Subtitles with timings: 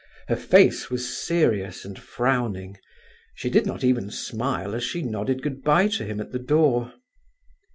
[0.29, 2.77] Her face was serious and frowning;
[3.35, 6.95] she did not even smile as she nodded good bye to him at the door.